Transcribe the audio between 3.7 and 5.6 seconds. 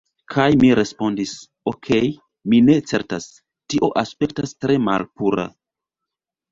tio aspektas tre malpura..."